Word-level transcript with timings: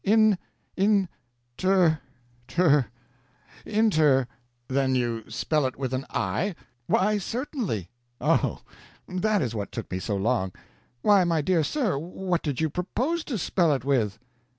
"In, 0.03 0.39
in, 0.75 1.09
ter, 1.57 1.99
ter, 2.47 2.87
inter" 3.67 4.25
"Then 4.67 4.95
you 4.95 5.29
spell 5.29 5.67
it 5.67 5.75
with 5.77 5.93
an 5.93 6.07
I?" 6.09 6.55
"Why 6.87 7.19
certainly!" 7.19 7.91
"Oh, 8.19 8.63
that 9.07 9.43
is 9.43 9.53
what 9.53 9.71
took 9.71 9.91
me 9.91 9.99
so 9.99 10.15
long." 10.17 10.53
"Why, 11.03 11.23
my 11.23 11.43
dear 11.43 11.63
sir, 11.63 11.99
what 11.99 12.41
did 12.41 12.59
you 12.59 12.67
propose 12.67 13.23
to 13.25 13.37
spell 13.37 13.71
it 13.73 13.85
with?" 13.85 14.17